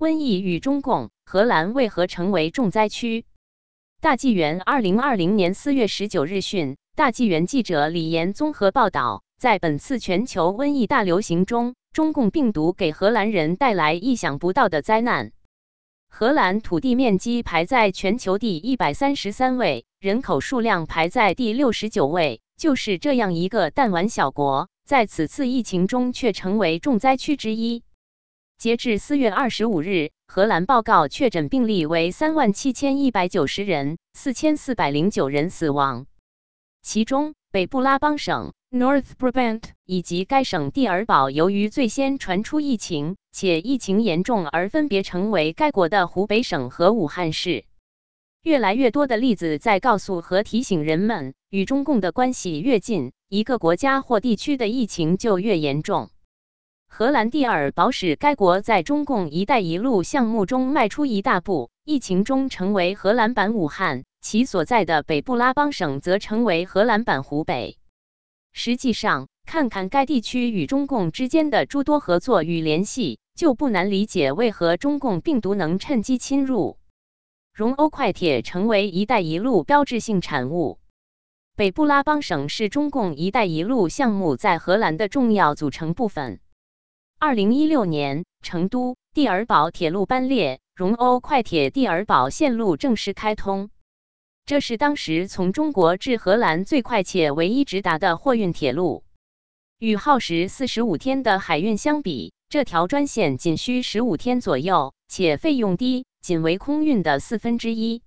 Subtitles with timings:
[0.00, 3.26] 瘟疫与中共，荷兰为何成为重灾区？
[4.00, 15.32] 大纪元二零二零年四月十九日讯，大纪元记者李岩综合报道，在本次全球瘟疫大流行中，中共病毒给荷兰人带来意想不到的灾难。
[16.08, 22.40] 荷兰土地面积排在全球第一百三十三位，人口数量排在第六十九位。
[22.56, 27.82] 就是这样一个弹丸小国，在此次疫情中却成为重灾区之一。
[28.60, 36.04] 截至四月二十五日，荷兰报告确诊病例为三万七千一百九十人，四千四百零九人死亡。
[36.82, 47.64] 其中，北布拉邦省 （North Brabant） 以及该省蒂尔堡，由于最先传出疫情且疫情严重，而分别成为该国的湖北省和武汉市。
[48.42, 56.10] 越来越多的例子在告诉和提醒人们，与中共的关系越近，一个国家或地区的疫情就越严重。
[56.92, 67.78] 荷兰蒂尔堡使该国在中共“一带一路”项目中迈出一大步，疫情中成为荷兰版武汉，其所在的北布拉邦省则成为荷兰版湖北。
[68.52, 76.76] 实际上，看看该地区与中共之间的诸多合作与联系，就不难理解为何中共病毒能趁机侵入。
[77.54, 80.78] 蓉欧快铁成为“一带一路”标志性产物。
[81.56, 86.40] 北布拉邦省是中共“一带一路”项目在荷兰的重要组成部分。
[87.22, 93.68] 二零一六年，成都蒂尔堡铁路班列蓉欧快铁蒂尔堡线路正式开通，
[94.46, 99.04] 这是当时从中国至荷兰最快且唯一直达的货运铁路。
[99.78, 106.06] 与耗时四十五天的海运相比，这条专线仅需十五天左右，且费用低。
[106.22, 108.02] 仅为空运的四分之一。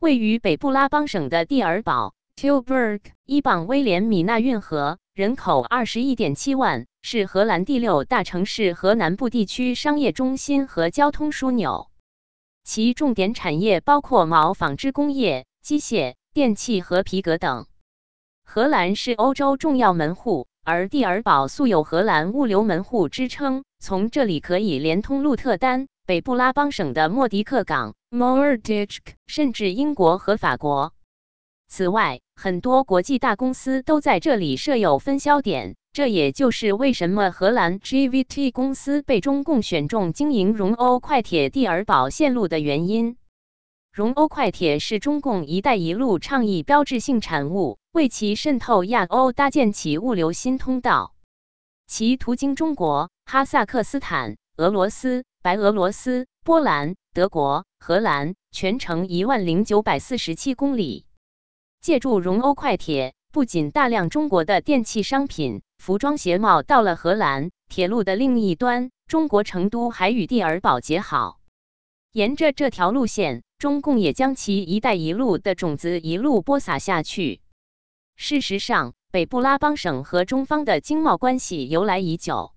[0.00, 11.90] 位于北布拉邦省的蒂尔堡 （Tilburg） 伊榜威廉米纳运河，人口二十一点七万，是荷兰第六大城市和南部地区商业中心和交通枢纽。
[12.64, 17.66] 其重点产业包括毛纺织工业、机械、电器和皮革等。
[18.44, 23.64] 荷兰是欧洲重要门户，而蒂尔堡素有“荷兰物流门户”之称。
[23.80, 25.88] 从这里可以连通鹿特丹。
[26.04, 30.92] 北布拉邦省的莫迪克港 m o r d i c h 甚至英国和法国。
[31.68, 43.16] 此外，很多国际大公司都在这里设有分销点，这也就是为什么荷兰 GVT 公司被中共选中经营蓉欧快铁蒂尔堡线路的原因。
[43.92, 51.14] 蓉欧快铁是中共“一带一路”倡议标志性产物，为其渗透亚欧搭建起物流新通道。
[51.86, 55.24] 其途经中国、哈萨克斯坦、俄罗斯。
[55.44, 61.04] 白俄罗斯、波兰、德国、荷兰，全程一万零九百四十七公里。
[61.80, 71.40] 借助蓉欧快铁，不仅大量中国的电器商品、服装鞋帽到了荷兰，铁路的另一端，中国成都还与蒂尔堡结好。
[72.12, 77.40] 沿着这条路线，中共也将其“一带一路”的种子一路播撒下去。
[78.16, 82.52] 事实上，北布拉邦省和中方的经贸关系由来已久。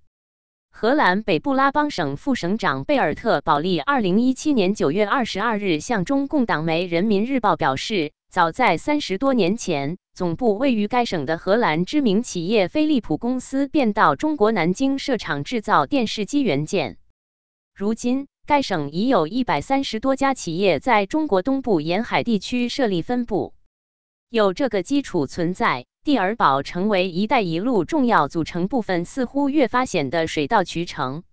[0.70, 16.98] 荷兰北布拉邦省副省长贝尔特·保利二零一七年九月二十二日向中共党媒《人民日报》表示，早在三十多年前，总部位于该省的荷兰知名企业飞利浦公司便到中国南京设厂制造电视机元件。
[17.76, 23.54] 如今，该省已有一百三十多家企业在中国东部沿海地区设立分部。
[24.30, 25.86] 有这个基础存在。
[26.06, 31.24] 蒂尔堡成为“一带一路”重要组成部分，似乎越发显得水到渠成。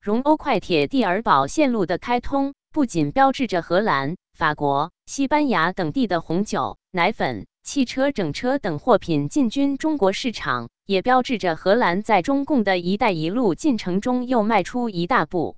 [0.00, 15.56] 蓉欧快铁蒂尔堡线路的开通，不仅标志着荷兰、法国、西班牙等地的红酒、奶粉、汽车整车等货品进军中国市场，也标志着荷兰在中共的一带一路进程中又迈出一大步。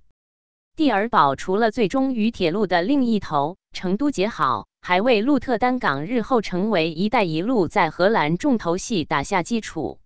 [0.74, 4.66] 蒂尔堡除了最终与铁路的另一头成都结好。
[4.80, 9.98] 还为鹿特丹港日后成为“一带一路”在荷兰重头戏打下基础。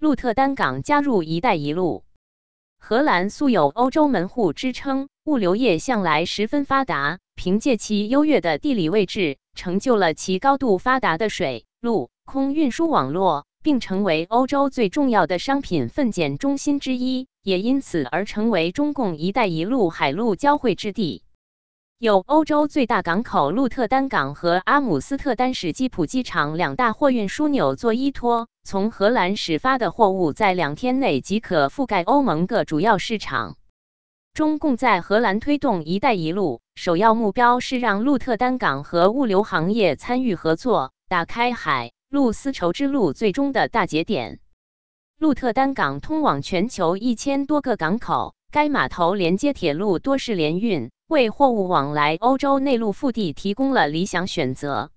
[0.00, 2.02] 鹿特丹港加入“一带一路”，
[2.80, 7.20] 荷兰素有“欧洲门户”之称，物流业向来十分发达。
[7.42, 21.22] 凭借其优越的地理位置，成就了其高度发达的水陆空运输网络，并成为欧洲最重要的商品分拣中心之一，也因此而成为中共“一带一路”海陆交汇之地。
[21.98, 33.56] 有欧洲最大港口鹿特丹港和阿姆斯特丹史基普机场两大货运枢纽做依托，从荷兰始发的货物在两天内即可覆盖欧盟各主要市场。
[34.34, 44.38] 中共在荷兰推动“一带一路”，首要目标是让鹿特丹港和物流行业参与合作，打开海陆丝绸之路最终的大节点。
[45.18, 48.34] 鹿特丹港通往全球一千多个港口。
[48.50, 54.90] 该码头连接铁路多式联运，为货物往来欧洲内陆腹地提供了理想选择。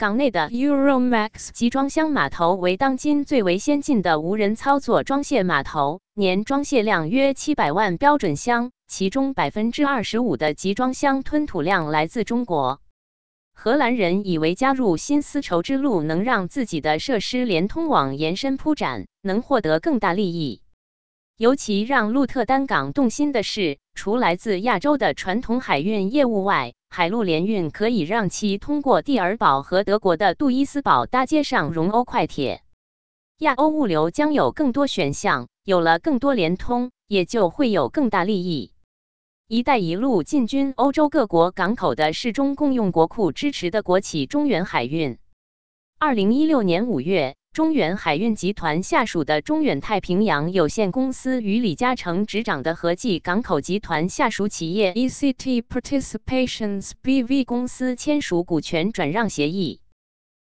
[0.00, 12.80] 港内的 Euromax 集装箱码头为当今最为先进的无人操作装卸码头，年装卸量约七百万标准箱，其中百分之二十五的集装箱吞吐量来自中国。
[13.52, 20.62] 荷兰人以为加入新丝绸之路能让自己的设施连通网延伸铺展，能获得更大利益。
[21.36, 32.62] 尤其让鹿特丹港动心的是，除来自亚洲的传统海运业务外，海陆联运可以让其通过蒂尔堡和德国的杜伊斯堡搭接上荣欧快铁，
[33.38, 38.72] 亚欧物流将有更多选项，有了更多联通，也就会有更大利益。
[39.46, 45.18] “一带一路”进军欧洲各国港口的是中共用国库支持的国企中远海运。
[46.00, 47.36] 二零一六年五月。
[47.52, 59.80] 中远海运集团下属的中远太平洋有限公司与李嘉诚执掌的合记港口集团下属企业 ECT Participations BV 公司签署股权转让协议，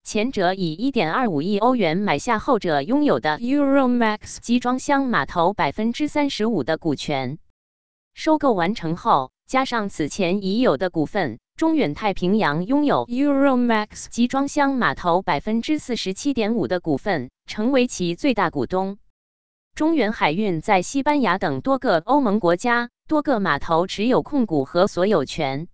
[0.03, 7.37] 前者以1.25亿欧元买下后者拥有的 Euromax 集装箱码头百分之三十五的股权。
[8.15, 11.37] 收购完成后，加上此前已有的股份。
[11.57, 18.99] 中远太平洋拥有 Euromax 集装箱码头百分之四十七点五的股份，成为其最大股东。
[19.73, 25.67] 中远海运在西班牙等多个欧盟国家多个码头持有控股和所有权。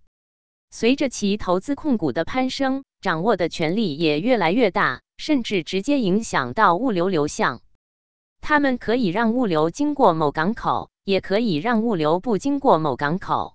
[0.70, 7.60] 随着其投资控股的攀升，掌握的权力也越来越大，甚至直接影响到物流流向。
[8.40, 13.53] 他们可以让物流经过某港口，也可以让物流不经过某港口。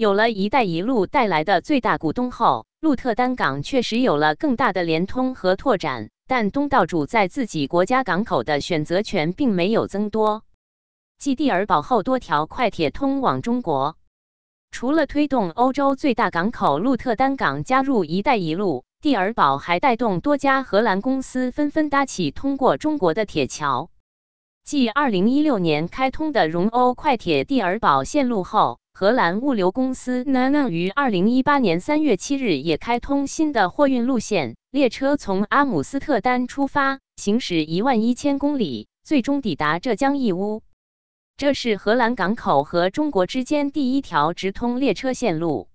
[0.00, 10.42] 有了一带一路带来的最大股东后，鹿特丹港确实有了更大的联通和拓展，但东道主在自己国家港口的选择权并没有增多。
[11.18, 13.98] 继蒂尔堡后，多条快铁通往中国。
[14.70, 23.90] 除了推动欧洲最大港口鹿特丹港加入一带一路，蒂尔堡还带动多家荷兰公司纷纷搭起通过中国的铁桥。
[24.64, 28.79] 继2016年开通的荣欧快铁蒂尔堡线路后。
[28.92, 40.62] 荷兰物流公司 Nana 于二零一八年三月七日也开通新的货运路线，列车从阿姆斯特丹出发，行驶一万一千公里，最终抵达浙江义乌。
[41.38, 45.68] 这是荷兰港口和中国之间第一条直通列车线路。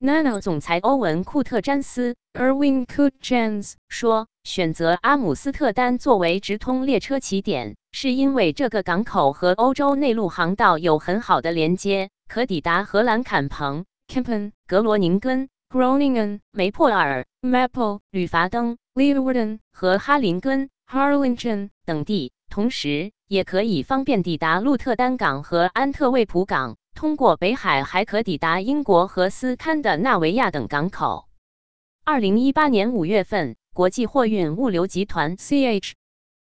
[0.00, 26.76] Nana 总裁欧文·库特詹斯 （Erwin Kutjans） 说：“选择阿姆斯特丹作为直通列车起点，是因为这个港口和欧洲内陆航道有很好的连接。”可抵达荷兰坎彭 （Kampen）、格罗宁根 （Groningen）、梅珀尔 （Meppel）、吕伐登 leewarden 和哈林根 （Harlingen） 等地，同时也可以方便抵达鹿特丹港和安特卫普港。
[26.94, 31.28] 通过北海，还可抵达英国和斯堪的纳维亚等港口。
[32.04, 35.92] 二零一八年五月份，国际货运物流集团 （CH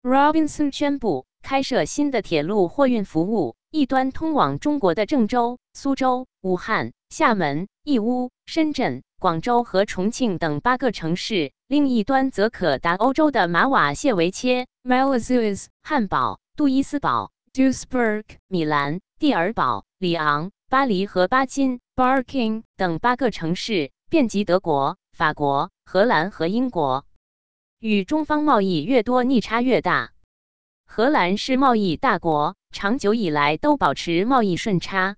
[0.03, 3.55] Robinson） 宣布开设新的铁路货运服务。
[3.71, 27.05] 一端通往中国的郑州、苏州、武汉、厦门、义乌、深圳、广州和重庆等八个城市，另一端则可达欧洲的马瓦谢维切 （Malazuz）、汉堡、杜伊斯堡 （Duisburg）、米兰、蒂尔堡、里昂、巴黎和巴金 （Barking） 等八个城市，遍及德国、法国、荷兰和英国。
[27.79, 30.11] 与中方贸易越多，逆差越大。
[30.87, 32.57] 荷兰是贸易大国。
[32.73, 35.17] 长久以来都保持贸易顺差，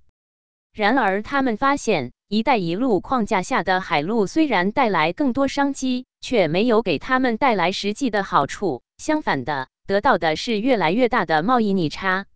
[0.72, 8.82] 然而他们发现，“一带一路”框架下的海路虽然带来更多商机，却没有给他们带来实际的好处。
[8.96, 12.26] 相反的，得到的是越来越大的贸易逆差。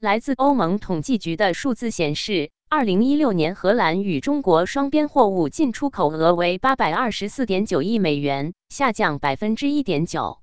[0.00, 10.38] 来自欧盟统计局的数字显示，二零一六年荷兰与中国双边货物进出口额为八百二十四点九亿美元，下降百分之一点九。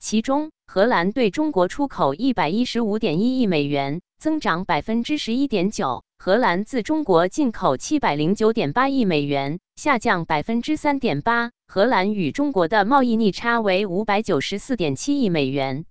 [0.00, 11.52] 其中，荷兰对中国出口一百一十五点一亿美元，增长百分之十一点九；荷兰自中国进口七百零九点八亿美元，下降百分之三点八。
[11.68, 15.84] 荷兰与中国的贸易逆差为五百九十四点七亿美元。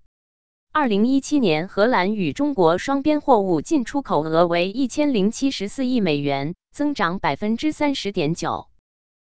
[0.73, 8.67] 二零一七年，荷兰与中国双边货物进出口额为一千零七十四亿美元，增长百分之三十点九。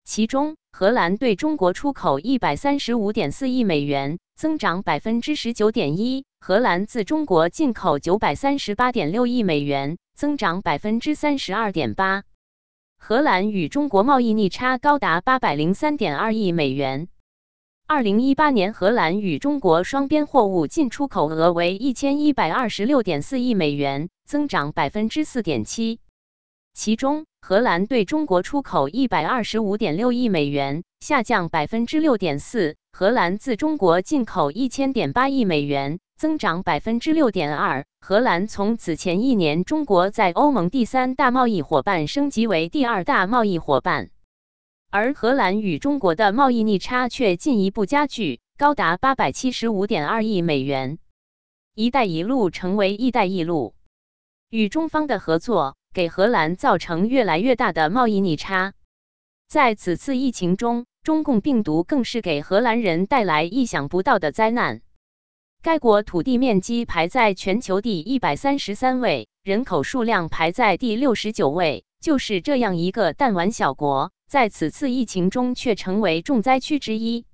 [0.04, 4.18] 其中，荷兰对中国出口一百三十五点四亿美元。
[4.40, 12.24] 增长百分之十九点一，荷兰自中国进口九百三十八点六亿美元，增长百分之三十二点八。
[12.96, 17.08] 荷兰与中国贸易逆差高达八百零三点二亿美元。
[17.86, 26.00] 二零一八年，荷兰与中国双边货物进出口额为一千一百二十六点四亿美元，增长百分之四点七。
[26.72, 37.87] 其中，荷兰对中国出口一百二十五点六亿美元，下降百分之六点四；荷兰自中国进口一千点八亿美元，增长百分之六点二。
[38.00, 44.11] 荷兰从此前一年中国在欧盟第三大贸易伙伴升级为第二大贸易伙伴。
[44.90, 50.99] 而荷兰与中国的贸易逆差却进一步加剧，高达八百七十五点二亿美元。
[51.75, 53.75] “一带一路”成为“一带一路”
[54.50, 58.75] 与中方的合作，给荷兰造成越来越大的贸易逆差。
[59.49, 64.82] 在此次疫情中，中共病毒更是给荷兰人带来意想不到的灾难。
[65.62, 74.12] 该国土地面积排在全球第一百三十三位，人口数量排在第六十九位，就是这样一个弹丸小国。
[74.28, 77.26] 在此次疫情中，却成为重灾区之一。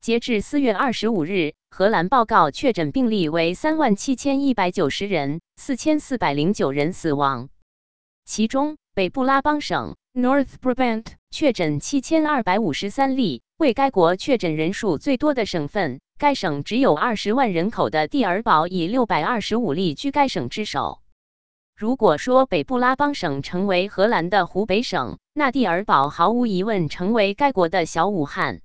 [0.00, 7.50] 截至四月二十五日，荷兰报告确诊病例为三万七千一百九十人，四千四百零九人死亡。
[8.32, 15.98] 其中，北布拉邦省 （North Brabant） 确诊七千二百五十三例，为该国确诊人数最多的省份。
[16.16, 21.00] 该省只有二十万人口的蒂尔堡以六百二十五例居该省之首。
[21.76, 28.60] 如果说北布拉邦省成为荷兰的湖北省，那蒂尔堡毫无疑问成为该国的小武汉。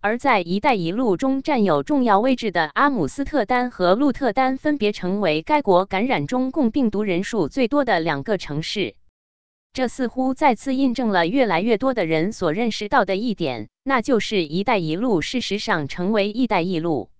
[0.00, 8.94] 而在“一带一路”中占有重要位置的阿姆斯特丹和鹿特丹，分别成为该国感染中共病毒人数最多的两个城市。
[9.72, 17.10] 这似乎再次印证了越来越多的人所认识到的一点，那就是“一带一路”事实上成为“一带一路”。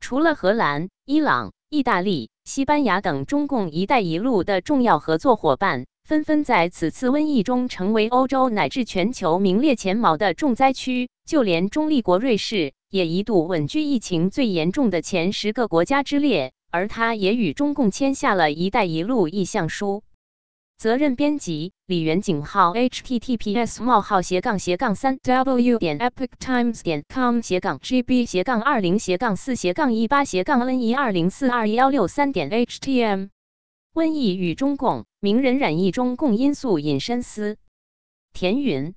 [0.00, 1.52] 除了荷兰、伊朗。
[1.70, 11.08] 意大利、西班牙等中共“一带一路”的重要合作伙伴，纷纷在此次瘟疫中成为欧洲乃至全球名列前茅的重灾区。
[11.26, 20.02] 就连中立国瑞士，也一度稳居疫情最严重的前十个国家之列，而它也与中共签下了一带一路意向书。
[20.76, 33.30] 责任编辑：李元景号，https: 冒号斜杠斜杠三 w 点 epictimes 点 com 斜杠 gb 斜杠二零斜杠四斜杠一八斜杠 n 一二零四二幺六三点 htm。
[33.94, 37.56] 瘟疫与中共名人染疫中共因素引深思。
[38.34, 38.94] 田云：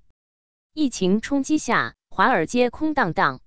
[0.73, 3.39] 疫情冲击下，华尔街空荡荡。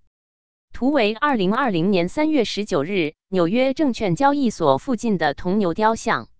[0.73, 6.31] 图为二零二零年三月十九日纽约证券交易所附近的铜牛雕像。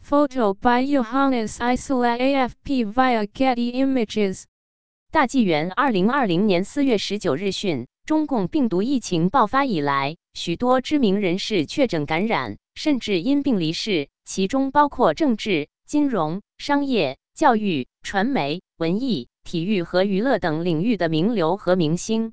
[0.00, 4.44] Photo by Johannes Isla AFP via Getty Images。
[5.10, 22.32] 大纪元二零二零年四月十九日讯，中共病毒疫情爆发以来，许多知名人士确诊感染，甚至因病离世，其中包括政治、金融、商业、教育、传媒、文艺、体育和娱乐等领域的名流和明星。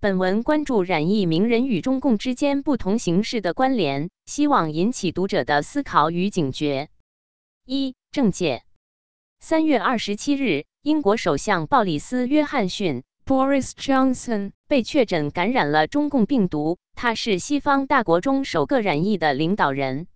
[0.00, 6.90] 本文关注染疫名人与中共之间不同形式的关联，希望引起读者的思考与警觉。
[7.64, 8.64] 一、政界。
[9.38, 20.06] 三月二十七日，英国首相鲍里斯·约翰逊 （Boris Johnson） 被确诊感染了中共病毒，他是西方大国中首个染疫的领导人。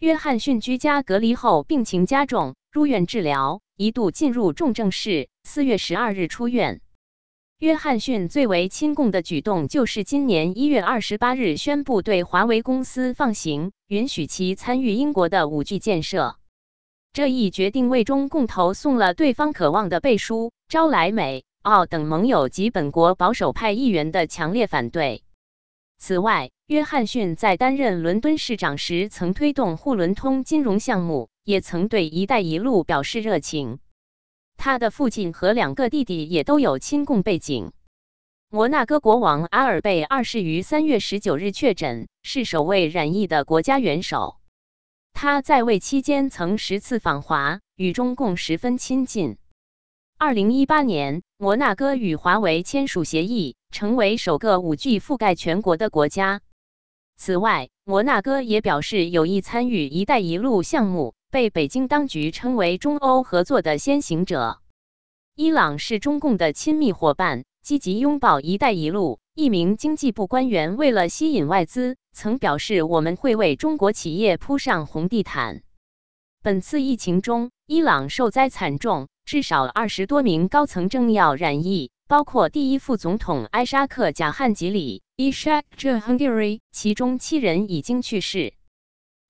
[0.00, 6.80] 约翰逊居家隔离后病情加重，入院治疗，一度进入重症室，四月十二日出院。
[7.58, 16.36] 约翰逊最为亲共的举动，就是今年一月二十八日宣布对华为公司放行，允许其参与英国的五 G 建设。
[17.12, 25.22] 这一决定为中共投送了对方渴望的背书，招来美、澳等盟友及本国保守派议员的强烈反对。
[25.98, 33.80] 此外，约翰逊在担任伦敦市长时，曾推动沪伦通金融项目，也曾对“一带一路”表示热情。
[34.56, 37.72] 他的父亲和两个弟弟也都有亲共背景。
[38.50, 44.36] 摩纳哥国王阿尔贝二世于三月十九日确诊，是首位染疫的国家元首。
[45.12, 49.38] 他在位期间曾十次访华，与中共十分亲近。
[50.18, 56.42] 二零一八年，摩纳哥与华为签署协议，成为首个五 G 覆盖全国的国家。
[57.22, 61.14] 此外，摩纳哥也表示有意参与“一带一路”项目。
[61.30, 64.62] 被北京当局称为中欧合作的先行者。
[65.36, 69.18] 伊朗是中共的亲密伙伴，积极拥抱“一带一路”。
[69.36, 75.60] 一名经济部官员为了吸引外资，曾表示：“我们会为中国企业铺上红地毯。”
[76.42, 88.54] 本次疫情中，伊朗受灾惨重，至少二十多名高层政要染疫，包括第一副总统埃沙克·贾汉吉里 （Ishak Jahangiri），其中七人已经去世。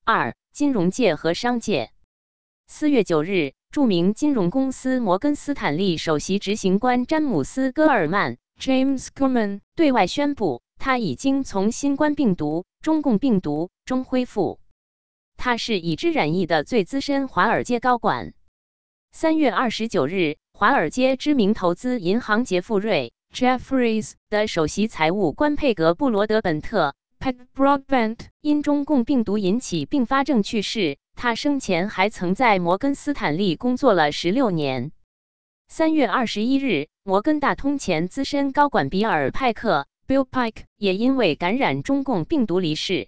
[0.05, 0.33] 二。
[0.53, 1.91] 金融界和商界。
[2.65, 14.61] 四月九日，著名金融公司摩根斯坦利首席执行官詹姆斯·戈尔曼 James Gorman 对外宣布，他已经从新冠病毒、中共病毒中恢复。
[15.35, 18.33] 他是已知染疫的最资深华尔街高管。
[19.11, 30.97] 三月二十九日，华尔街知名投资银行杰富瑞 Jeffries 的首席财务官佩格布罗德本特 Peg Broadbent 因中共病毒引起并发症去世。
[31.15, 34.91] 他生前还曾在摩根斯坦利工作了十六年。
[35.69, 43.07] 三月二十一日，摩根大通前资深高管比尔派克 Bill Pike 也因为感染中共病毒离世。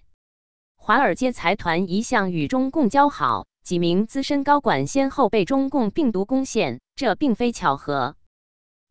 [0.77, 8.15] 华尔街财团一向与中共交好，几名资深高管先后被中共病毒攻陷，这并非巧合。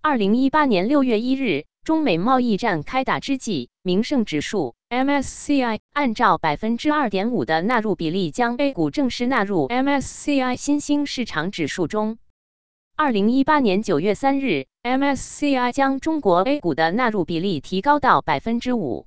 [0.05, 12.19] 二零一八年六月一日，中美贸易战开打之际，名胜指数 MSCI 按照百分之二点五的纳入比例，将 A 股正式纳入 MSCI 新兴市场指数中。
[12.97, 19.07] 二零一八年九月三日，MSCI 将中国 A 股的纳入比例提高到百分之五。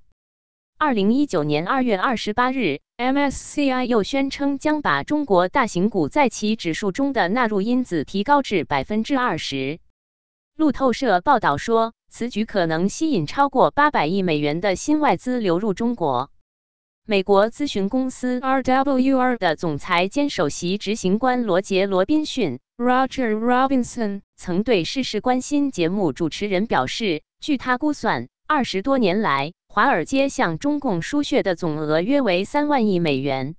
[0.78, 9.80] 二零一九年二月二十八日，MSCI 又宣称将把中国大型股在其指数中的纳入因子提高至百分之二十。
[10.58, 16.32] 路透社报道说，此举可能吸引超过八百亿美元的新外资流入中国。
[17.06, 29.52] 美国咨询公司 RWR 的总裁兼首席执行官罗杰·罗宾逊 Roger Robinson 曾对《事事关心》节目主持人表示，据他估算，二十多年来。
[29.68, 33.58] 华尔街向中共输血的总额约为三万亿美元。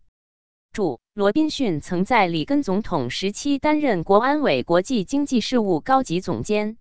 [0.72, 6.78] 注：罗宾逊曾在里根总统时期担任国安委国际经济事务高级总监。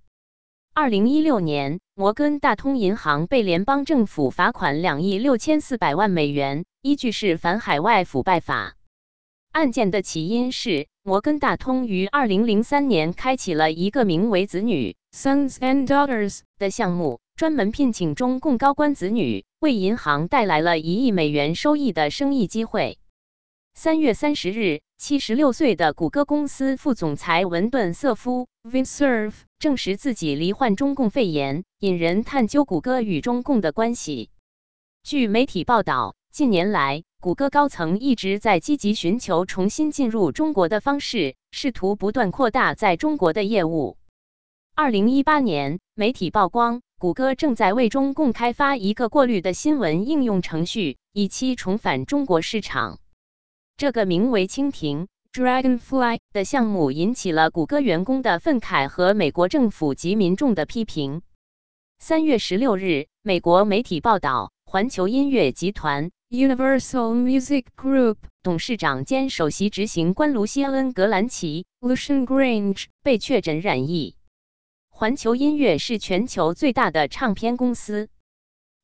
[0.77, 8.75] 二零一六年，摩根大通银行被联邦政府罚款两亿六千四百万美元，依据是反海外腐败法。
[9.53, 17.21] 案件的起因是摩根大通于二零零三年开启了一个名为“子女 Sons and Daughters” 的项目。
[17.37, 22.97] 专门聘请中共高官子女，为银行带来了一亿美元收益的生意机会。
[23.73, 29.33] 三月三十日，七十六岁的谷歌公司副总裁文顿·瑟夫 （Vinserve）
[29.65, 34.29] 证实自己罹患中共肺炎，引人探究谷歌与中共的关系。
[35.01, 43.97] 据媒体报道，近年来，谷歌高层一直在积极寻求重新进入中国的方式，试图不断扩大在中国的业务。
[44.75, 46.83] 二零一八年，媒体曝光。
[46.99, 52.99] 谷歌正在为中共开发一个过滤的新闻应用程序，以期重返中国市场。
[53.77, 61.23] 这个名为“蜻蜓 ”（Dragonfly） 的项目引起了谷歌员工的愤慨和美国政府及民众的批评。
[61.99, 74.15] 三月十六日，美国媒体报道，环球音乐集团 （Universal Music Group） 董事长兼首席执行官卢西恩·格兰奇 （Lucian Grange） 被确诊染疫。
[74.87, 78.07] 环球音乐是全球最大的唱片公司。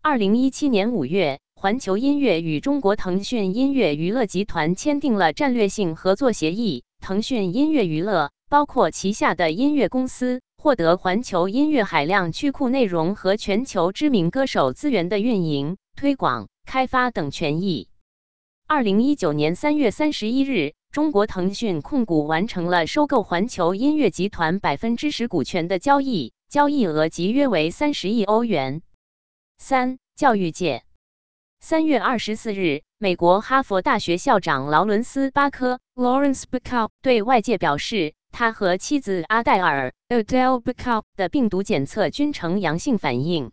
[0.02, 6.84] 二零一七年五月，环球音乐与中国腾讯音乐娱乐集团签订了战略性合作协议。
[7.00, 17.90] 腾讯音乐娱乐包括旗下的音乐公司，获得环球音乐海量曲库内容和全球知名歌手资源的运营、推广、开发等权益。
[18.66, 20.74] 二零一九年三月三十一日。
[20.92, 28.82] 中国腾讯控股完成了收购环球音乐集团百分之十股权的交易，交易额即约为三十亿欧元。
[29.60, 30.84] 三、教育界。
[31.64, 43.52] 三月二十四日，美国哈佛大学校长劳伦斯·巴科 （Lawrence Bacow） 对外界表示，他和妻子阿黛尔 （Adele Bacow） 的病毒检测均呈阳性反应。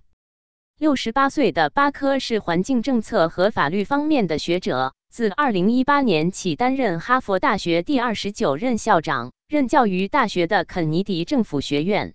[0.79, 4.95] 六十八岁的巴科是环境政策和法律方面的学者。
[5.11, 12.15] 自2018年起担任哈佛大学第二十九任校长，任教于大学的肯尼迪政府学院。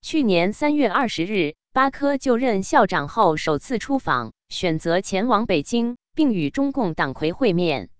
[0.00, 7.90] 去年3月20日，巴科就任校长后首次出访，选择前往北京，并与中共党魁会面。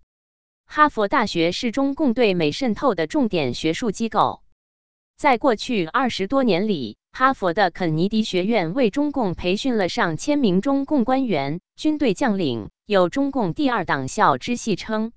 [0.66, 4.42] 哈佛大学是中共对美渗透的重点学术机构。
[5.16, 12.70] 在过去二十多年里，哈佛的肯尼迪学院为中共培训了上千名中共官员、军队将领。
[12.86, 15.12] 有中共第二党校之戏称，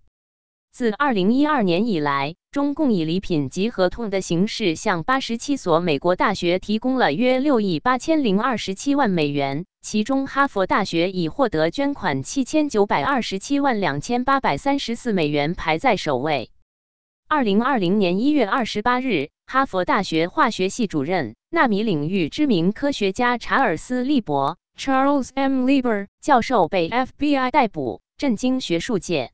[0.72, 16.52] 自二零一二年以来，中共以礼品及合同的形式向八十七所美国大学提供了约六亿八千零二十七万美元，其中哈佛大学已获得捐款七千九百二十七万两千八百三十四美元，排在首位。
[17.30, 24.58] 二零二零年一月二十八日，哈佛大学化学系主任、纳米领域知名科学家查尔斯·利伯。
[24.78, 25.64] Charles M.
[25.66, 29.32] Lieber 教授被 FBI 逮捕，震惊学术界。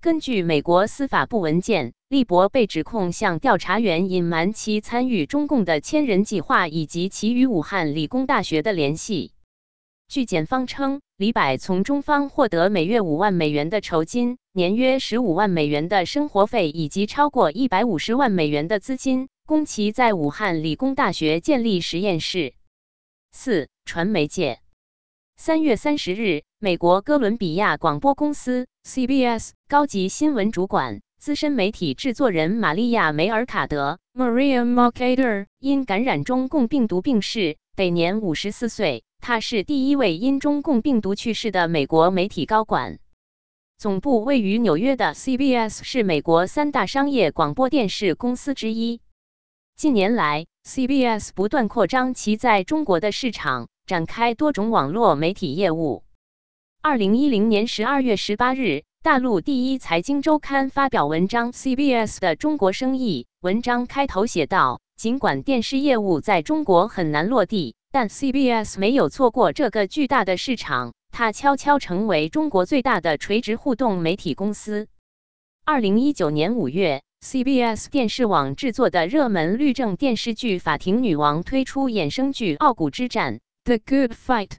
[0.00, 9.32] 根据美国司法部文件，利博被指控向调查员隐瞒其参与中共的千人计划以及其与武汉理工大学的联系。
[10.08, 22.52] 据检方称，李柏从中方获得每月五万美元的酬金、年约十五万美元的生活费以及超过一百五十万美元的资金，供其在武汉理工大学建立实验室。
[23.30, 24.60] 四、传媒界。
[25.36, 39.04] 三月三十日，美国哥伦比亚广播公司 （CBS） 高级新闻主管、资深媒体制作人玛利亚·梅尔卡德 （Maria Mercader） 因感染中共病毒病逝，得年五十四岁。
[39.20, 42.98] 他是第一位因中共病毒去世的美国媒体高管。
[43.78, 49.00] 总部位于纽约的 CBS 是美国三大商业广播电视公司之一。
[49.76, 56.02] 近年来，CBS 不断扩张其在中国的市场，展开多种网络媒体业务。
[56.80, 63.26] 二零一零年十二月十八日，大陆第一财经周刊发表文章《CBS 的中国生意》。
[63.44, 74.86] 文章开头写道：“尽管电视业务在中国很难落地。”但 CBS 没有错过这个巨大的市场，它悄悄成为中国最大的垂直互动媒体公司。
[75.64, 84.50] 二零一九年五月，CBS 电视网制作的热门律政电视剧《法庭女王》推出衍生剧《傲骨之战》（The Good Fight）。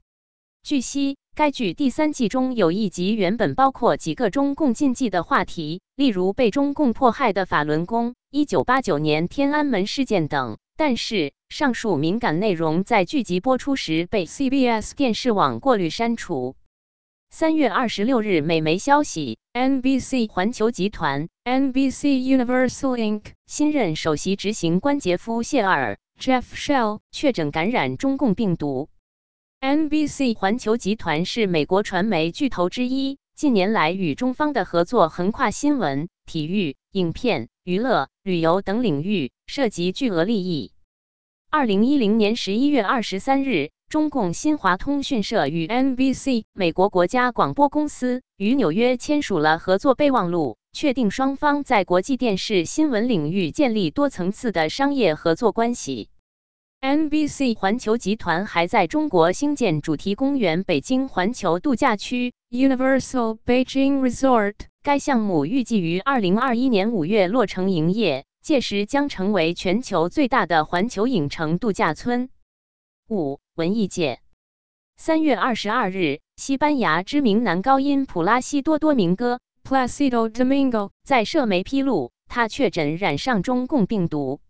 [0.63, 10.59] 据悉，该剧第三季中有一集原本包括几个中共禁忌的话题，例如被中共迫害的法轮功、一九八九年天安门事件等。
[10.77, 16.55] 但是，上述敏感内容在剧集播出时被 CBS 电视网过滤删除。
[17.31, 22.05] 三月二十六日，美媒消息，NBC 环球集团 （NBC
[22.37, 28.89] Universal Inc.） 新任首席执行官杰夫·谢尔 （Jeff Shell） 确诊感染中共病毒。
[29.63, 37.47] NBC 环球集团是美国传媒巨头之一，近年来与中方的合作横跨新闻、体育、影片。
[37.63, 40.73] 娱乐、旅游等领域涉及巨额利益。
[41.49, 56.09] 二零一零年十一月二十三日，中共新华通讯社与 NBC 美国国家广播公司与纽约签署了合作备忘录，确定双方在国际电视新闻领域建立多层次的商业合作关系。
[56.83, 64.55] NBC 环球集团还在中国兴建主题公园——北京环球度假区 （Universal Beijing Resort）。
[64.81, 72.29] 该项目预计于二零二一年五月落成营业，届时将成为全球最大的环球影城度假村。
[73.09, 74.19] 五、文艺界。
[74.97, 84.41] 三月二十二日，西班牙知名男高音普拉西多多明戈 （Placido Domingo） 在社媒披露，他确诊染上中共病毒。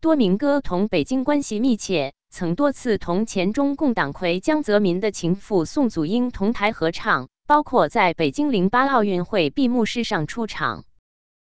[0.00, 7.28] 多明戈同北京关系密切，曾多次同前中共党魁江泽民的情妇宋祖英同台合唱。
[7.48, 10.84] 包括在北京零八奥运会闭幕式上出场。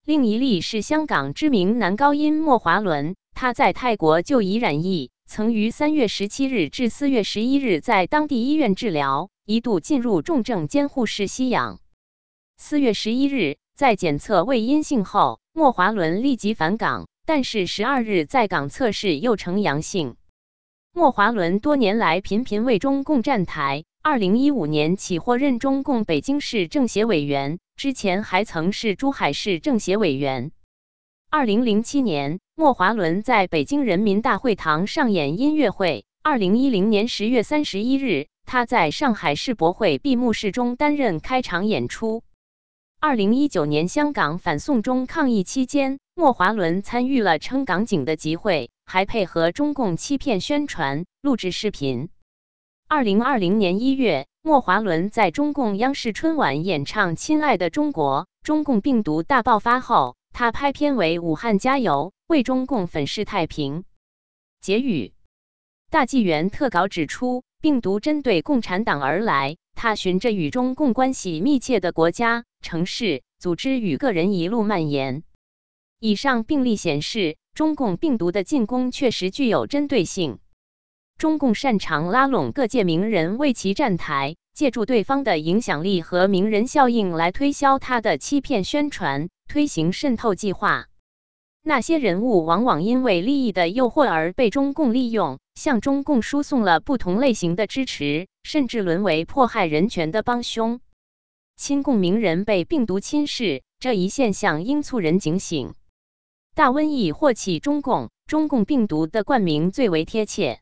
[0.06, 11.80] 另一例是香港知名男高音莫华伦，他在泰国就已染疫，曾于三月十七日至四月十一日在当地医院治疗，一度进入重症监护室吸氧。
[12.56, 20.16] 四月十一日，在检测为阴性后，莫华伦立即返港，但是十二日在港测试又呈阳性。
[20.92, 23.84] 莫华伦多年来频频为中共站台。
[24.02, 30.52] 二零一五年起获任中共北京市政协委员，之前还曾是珠海市政协委员。
[31.30, 36.06] 二零零七年，莫华伦在北京人民大会堂上演音乐会。
[36.24, 42.24] 二零一零年十月三十一日，他在上海世博会闭幕式中担任开场演出。
[43.02, 52.10] 二零一九年香港反送中抗议期间，莫华伦参与了撑港警的集会，还配合中共欺骗宣传，录制视频。
[52.90, 58.28] 二零二零年一月，莫华伦在中共央视春晚演唱《亲爱的中国》。
[58.46, 63.86] 中共病毒大爆发后，他拍片为“武汉加油”，为中共粉饰太平。
[64.60, 65.14] 结语：
[65.90, 75.24] 大纪元特稿指出，病毒针对共产党而来，他循着与中共关系密切的国家、城市、组织与个人一路蔓延。
[76.02, 80.40] 以上病例显示，中共病毒的进攻确实具有针对性。
[81.18, 90.88] 中共擅长拉拢各界名人为其站台，借助对方的影响力和名人效应来推销他的欺骗宣传，推行渗透计划。
[91.70, 100.82] 那些人物往往因为利益的诱惑而被中共利用，向中共输送了不同类型的支持，甚至沦为迫害人权的帮凶。
[101.58, 105.76] 亲共名人被病毒侵蚀，这一现象应促人警醒。
[106.56, 110.62] 大瘟疫祸起中共，中共病毒的冠名最为贴切。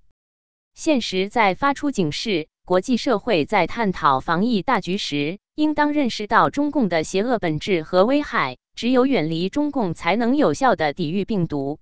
[0.73, 11.79] 现实在发出警示，国际社会在探讨防疫大局时，应当认识到中共的邪恶本质和危害，只有远离中共，才能有效的抵御病毒。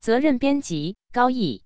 [0.00, 1.63] 责任编辑：高毅。